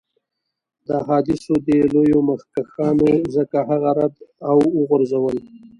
[0.85, 4.15] د احادیثو دې لویو مخکښانو ځکه هغه رد
[4.49, 5.37] او وغورځول.